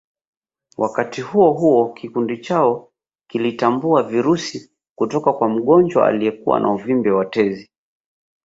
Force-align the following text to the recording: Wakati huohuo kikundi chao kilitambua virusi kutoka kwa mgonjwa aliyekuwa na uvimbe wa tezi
Wakati 0.77 1.21
huohuo 1.21 1.93
kikundi 1.93 2.37
chao 2.37 2.89
kilitambua 3.27 4.03
virusi 4.03 4.71
kutoka 4.95 5.33
kwa 5.33 5.49
mgonjwa 5.49 6.07
aliyekuwa 6.07 6.59
na 6.59 6.71
uvimbe 6.73 7.11
wa 7.11 7.25
tezi 7.25 7.69